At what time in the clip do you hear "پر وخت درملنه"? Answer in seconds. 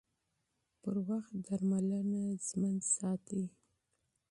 0.81-2.23